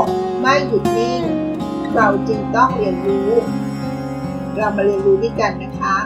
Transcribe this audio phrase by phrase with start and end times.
[0.00, 0.04] ก
[0.40, 1.22] ไม่หยุดนิ่ง
[1.94, 3.30] เราจึงต้องเรียนรู้
[4.56, 5.96] เรามาเรียนรู้ด้วยกันนะคะ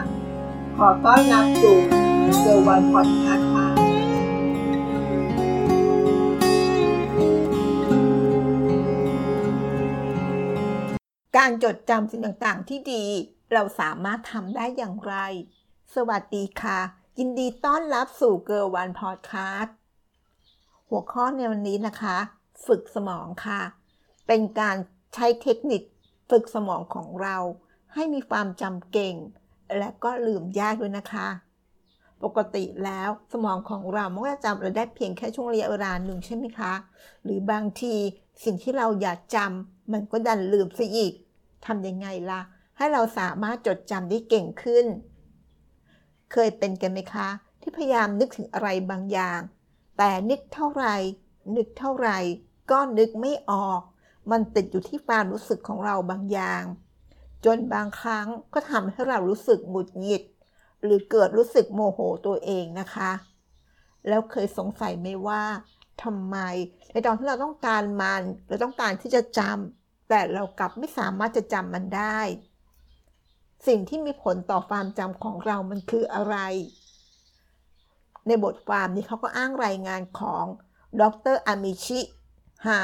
[0.77, 1.77] ขอต้อนรับสู่
[2.39, 3.67] เซอร์วันพอดคาส์ค่ะ
[11.37, 13.05] การจดจำสิ่งต่างๆ ที่ดี
[13.53, 15.15] เราสามารถทำได้อย่างไร
[15.95, 16.79] สวัสดีค่ะ
[17.19, 19.73] ยินดีต้อนรับสู่เกิร์วันพอดคาส์
[20.89, 22.17] หัวข้อในวันนี้นะคะ
[22.67, 23.61] ฝึกสมองค่ะ
[24.27, 24.75] เป็นการ
[25.13, 25.81] ใช้เทคนิค
[26.29, 27.37] ฝึกสมองของเรา
[27.93, 29.15] ให้มีความจำเก่ง
[29.77, 31.27] และก็ลืมยากด้วยนะคะ
[32.23, 36.73] ปกติแล้วสมองของเรามันก็จะจำเราได้เพียงแค่ช่วงระยะเวลาหนึ่งใช่ไหมคะ
[37.23, 37.95] หรือบางที
[38.43, 41.13] สิ่งที่เราอยากจำมันก็ดันลืมซะอีก
[41.65, 42.41] ทำยังไงล่ะ
[42.77, 44.85] ให้เราสามารถจดจำได้เก่งขึ้น
[46.31, 47.27] เคยเป็นกันไหมคะ
[47.61, 49.39] ที่พยายามนึกถึงอะไรบางอย่าง
[49.97, 50.95] แต่นึกเท่าไหร่
[51.55, 52.17] นึกเท่าไหร่
[52.71, 53.81] ก็นึกไม่ออก
[54.31, 56.63] มันติดอยู่ที่ความรู้สึกของเราบางอย่าง
[57.45, 60.23] จนบางครั้งก็ทำให้เรารู้สึกหงุดหงิด
[60.83, 63.11] หรือเกิดรู้สึกโมโหตัวเองนะคะ
[64.07, 65.43] แล้วเคยสงสัยไหมว่า
[66.03, 66.37] ทำไม
[66.91, 72.19] ในตอนที่เราต้องการมันเราต้องการที่จะจำแต่เรากลับไม่สามารถจะจำมันได้
[73.67, 76.35] สิ่งที่มีผลต่อความจำของเรามันคืออะไร
[78.27, 80.45] ในบทความนี้เขาก็อ้างรายงานของ
[81.01, 81.99] ดรอามิชิ
[82.67, 82.81] ฮา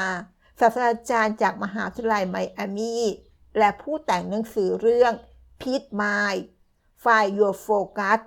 [0.60, 2.96] ศาสตราจารย์จากมหาวิทยาลัยไมอามี
[3.58, 5.12] และผู้แต่งหนังสือเรื่อง
[5.60, 6.42] Peace Mind
[7.02, 8.20] Find Your Focus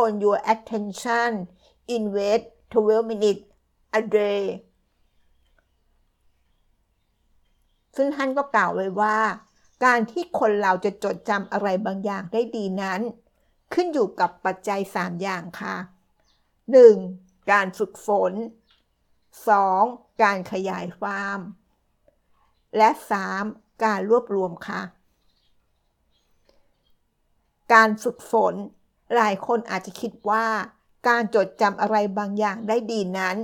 [0.00, 1.32] On Your Attention
[1.96, 3.44] Invest 12 Minutes
[3.98, 4.44] a Day
[7.96, 9.18] ซึ่งท่านก็กล่าวไว้ว่า
[9.84, 13.00] การที่คนเราจะจดจำอะไรบางอย่างได้ดีนั้น
[13.74, 15.76] ขึ้นอยู่กับปัจจัย 3 อย่างค่ะ
[16.82, 17.50] 1.
[17.52, 18.32] การฝึกฝน
[19.38, 20.22] 2.
[20.22, 21.38] การขยายความ
[22.76, 22.90] และ
[23.36, 23.84] 3.
[23.84, 24.82] การรวบรวมค่ะ
[27.72, 28.54] การฝึกฝน
[29.16, 30.46] หลายคนอาจจะคิดว่า
[31.08, 33.36] การจดจำอะไรบางอย่างได้ดีนั้น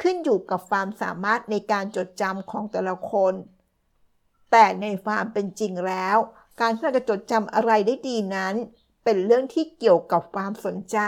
[0.00, 3.34] ขึ้นอยู่กับความสามารถในการจดจำของแต่ละคน
[4.50, 6.16] แต่ในความเป็นจริงแล้ว
[6.60, 8.54] การที่เราจะจดจำอะไรได้ดีนั้น
[9.04, 10.98] เป็นเรื่องที่เกี่ยวกับความสนใจ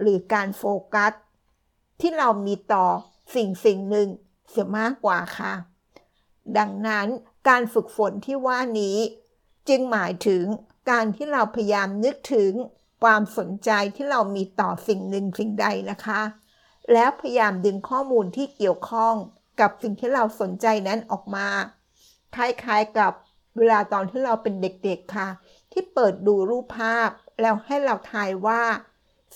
[0.00, 1.12] หรือการโฟกัส
[2.00, 2.86] ที่เรามีต่อ
[3.34, 4.08] สิ่งสิ่งหนึ่ง
[4.50, 5.54] เสียมากกว่าค่ะ
[6.58, 7.06] ดังนั้น
[7.48, 8.96] การฝึกฝนที่ว่านี้
[9.68, 10.44] จึงหมายถึง
[10.90, 12.52] การที่เราพยายามนึกถึง
[13.02, 16.20] ความสนใจที่เรามีต่อสิ่งหนึ่งสิ่งใดนะคะ
[16.92, 19.14] แล้วพยายามดึงข้อมูลที่เกี่ยวข้อง
[19.60, 21.48] กับสิ่งที่เราสนใจนั้นออกมา
[22.34, 23.12] คล้ายๆกับ
[23.58, 25.28] เวลาตอนที่เราเป็นเด็กๆค่ะ
[25.72, 27.08] ที่เปิดดูรูปภาพ
[27.40, 28.62] แล้วให้เราทายว่า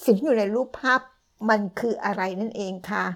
[0.05, 1.01] สิ่งที่อยู่ในรูปภาพ
[1.49, 3.07] มันคืออะไรนั่นเองค่ะ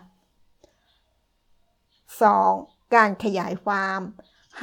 [2.19, 2.95] 2.
[2.95, 4.01] การขยายความ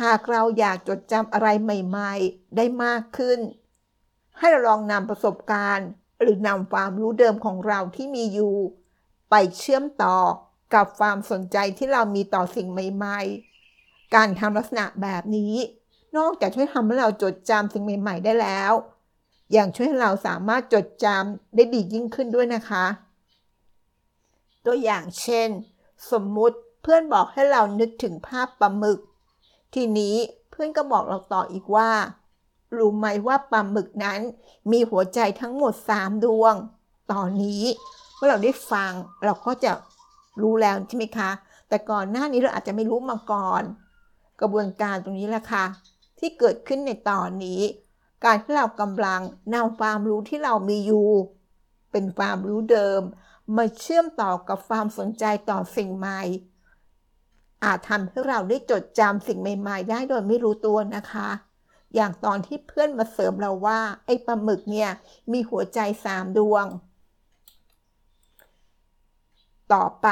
[0.01, 3.39] หากเราอยากจดจำอะไรใหม่ๆ ได้มากขึ้น
[4.39, 5.89] ให้เราลองนำประสบการณ์
[6.21, 8.55] หรือนำความรู้เดิมของเราที่มีอยู่
[9.29, 10.17] ไปเชื่อมต่อ
[10.73, 15.53] กับความสนใจที่เรามีต่อสิ่งใหม่ๆ การทำลักษณะแบบนี้
[16.17, 18.73] นอกจากช่วยทำให้เราจดจำสิ่งใหม่ ๆ ได้แล้ว
[19.57, 22.85] ยังช่วยให้เราสามารถจดจำได้ดียิ่งขึ้นด้วยนะคะ
[24.65, 25.49] ตัวอย่างเช่น
[26.11, 26.57] สมมุติ
[26.89, 28.99] พื่อนบอกให้เรานึกถึงภาพปลาหมึก
[29.73, 30.15] ทีนี้
[30.51, 31.89] เพื่อนก็บอกเราต่ออีกว่า
[32.77, 34.19] รู้ไหมว่าปลาหมึกนั้น
[34.71, 36.53] มีหัวใจทั้งหมด 3 ดวง
[37.11, 37.63] ตอนนี้
[38.15, 38.91] เมื่อเราได้ฟัง
[39.25, 39.71] เราก็จะ
[40.41, 41.31] รู้แล้วใช่ไหมคะ
[41.69, 43.63] แต่ก่อนหน้านี้เราอาจจะไม่รู้มาก่อน
[44.41, 45.65] กระบวนการตรงนี้แหละค่ะ
[46.19, 47.61] ที่เกิดขึ้นในตอนนี้
[48.23, 49.21] การที่เรากำลัง
[49.53, 51.09] นำความรู้ที่เรามีอยู่
[51.91, 53.01] เป็นความรู้เดิม
[53.57, 56.21] มาเชื่อมต่อกับความสนใจต่อสิ่งใหม่
[57.63, 61.29] อาจทำให้เราได้จดจำสิ่งใหม่ๆ ได้โดยไม่รู้ตัวนะคะ
[61.95, 64.89] อย่างตอนที่เพื่อนมาเสริมเราว่า ไอ้ปลาหมึกเนี่ย
[65.31, 66.65] มีหัวใจสามดวง
[69.73, 70.07] ต่อไป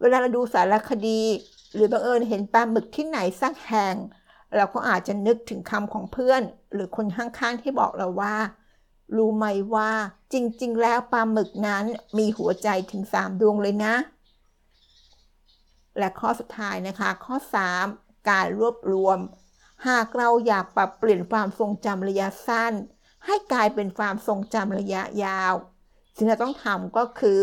[0.00, 1.22] เวลาเราดูสารคดี
[1.74, 3.94] หรือบังเอิญเห็นปลาหมึกที่ไหนสักแห่ง
[4.56, 6.42] เราก็อาจจะนึกถึงคำของเพื่อน
[6.72, 8.36] หรือคนข้างๆที่บอกเราว่า
[9.16, 9.90] รู้ไหมว่า
[10.32, 11.84] จริงๆ แล้วปลาหมึกนั้น
[12.18, 13.94] มีหัวใจถึงสามดวงเลยนะ
[15.98, 17.36] และข้อสุดท้ายนะคะ ข้อ
[17.82, 19.18] 3 การรวบรวม
[19.88, 22.72] หากเราอยากปรับเปลี่ยนความทรงจำระยะสั้น
[23.26, 25.54] ให้กลายเป็นความทรงจำระยะยาว
[26.16, 27.42] สิ่งที่ต้องทำก็คือ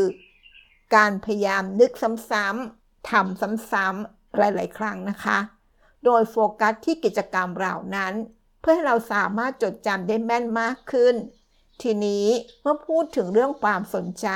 [0.96, 3.42] การพยายามนึกซ้ำๆทำ
[3.72, 5.38] ซ้ำๆหลาย ๆ ครั้งนะคะ
[6.06, 8.14] โดยโฟกัสที่กิจกรรมเหล่านั้น
[8.62, 11.16] เพื่อให้เราสามารถจดจำได้แม่นมากขึ้น
[11.82, 12.26] ทีนี้
[12.62, 14.28] เมื่อพูดถึงเรื่องความสนใจ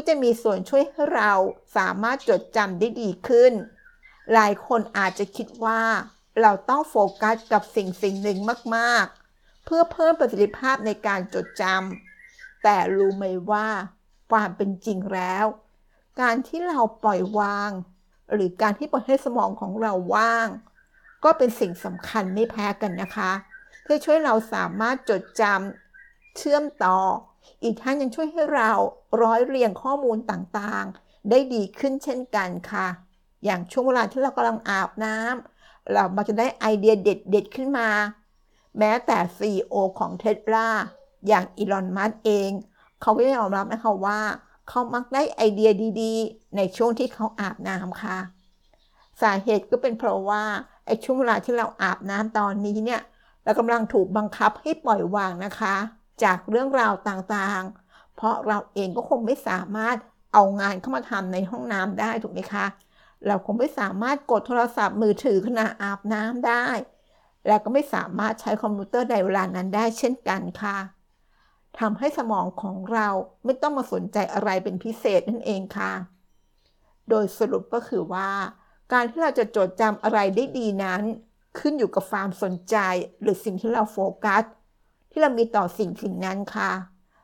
[0.00, 1.32] ก็จะมีส่วนช่วยให้เรา
[1.76, 3.52] สามารถจดจำได้ดีขึ้น
[4.32, 5.82] หลายคนอาจจะคิดว่า
[6.40, 8.38] เราต้องโฟกัสกับสิ่งสิ่งหนึ่ง
[8.76, 13.68] มาก ๆ เพื่อเพิ่มประสิทธิภาพในการจดจำแต่รู้ไหมว่า
[14.30, 15.44] ความเป็นจริงแล้ว
[16.20, 17.70] การที่เราปล่อยวาง
[18.32, 20.48] หรือการที่ปล่อยให้สมองของเราว่าง
[21.24, 23.32] ก็เป็นสิ่งสำคัญไม่แพ้กันนะคะ
[23.82, 26.98] เพื่อช่วยเราสามารถจดจำเชื่อมต่อ
[27.62, 28.70] อีกทั้งยังช่วยให้เรา
[29.22, 32.88] ร้อยเรียงข้อมูลต่างๆ ได้ดีขึ้นเช่นกันค่ะ
[33.44, 37.88] อย่างช่วงเวลาที่เรากำลังอาบน้ำเรามาจะได้ไอเดียเด็ดๆขึ้นมา
[38.78, 40.68] แม้แต่ CEO ของเทสลา
[41.28, 42.50] อย่างอีลอน มัสเอง
[43.00, 44.20] เขาก็ยอมรับนะคะว่า
[44.68, 48.18] เขามักได้ไอเดียดีๆ ในช่วงที่เขาอาบน้ำค่ะ
[49.22, 50.42] สาเหตุก็เป็นเพราะว่า
[50.86, 53.02] ไอช่วงเวลาที่เราอาบน้ำตอนนี้เนี่ย
[53.44, 55.74] เรากำลังถูกบังคับให้ปล่อยวางนะคะ
[56.24, 59.96] จากเรื่องราวต่างๆ เพราะเราเองก็คงไม่สามารถ
[60.32, 62.66] เอางานเข้ามาทำในห้องน้ำได้ถูกไหมคะ
[63.26, 66.66] เราคงไม่สามารถกดโทรศัพท์มือถือขณะอาบน้ำได้
[67.46, 70.78] และก็ไม่สามารถใช้คอมพิวเตอร์ในเวลานั้นได้เช่นกันค่ะ
[71.78, 73.08] ทำให้สมองของเรา
[73.44, 75.92] ไม่ต้องมาสนใจอะไรเป็นพิเศษนั่นเองค่ะ
[77.08, 78.30] โดยสรุปก็คือว่า
[78.92, 81.02] การที่เราจะจดจำอะไรได้ดีนั้น
[81.58, 82.76] ขึ้นอยู่กับความสนใจ
[83.20, 84.42] หรือสิ่งที่เราโฟกัส
[85.10, 86.72] ที่เรามีต่อสิ่งสิ่งนั้นค่ะ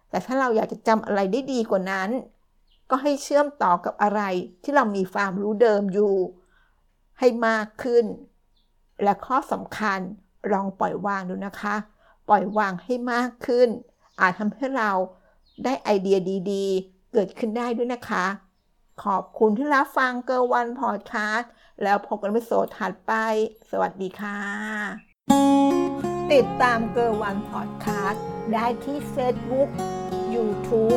[0.08, 2.10] แต่ถ้าเราอยากจะจำอะไรได้ดีกว่านั้น
[2.90, 4.22] ก็ให้เชื่อมต่อกับอะไร
[4.62, 6.14] ที่เรามีความรู้เดิมอยู่
[7.19, 8.04] ให้มากขึ้น
[9.02, 9.98] และข้อสำคัญ
[10.52, 11.75] ลองปล่อยวางดูนะคะ
[12.28, 13.69] ปล่อยวางให้มากขึ้น
[14.20, 14.90] อาจทำให้เรา
[15.64, 16.19] ได้ไอเดีย
[16.52, 18.26] ดีๆ เกิดขึ้นได้ด้วยนะคะ
[19.04, 21.50] ขอบคุณที่รับฟังเกอร์วันพอดคาสต์
[21.82, 23.12] แล้วพบกันใน episode ถัดไป
[23.70, 24.38] สวัสดีค่ะ
[26.34, 29.69] ติดตามเกอร์วันพอดคาสต์ได้ที่เฟซบุ๊ก
[30.34, 30.96] ยูทูบ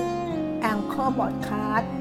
[0.62, 1.92] Anchor พอดคาสต์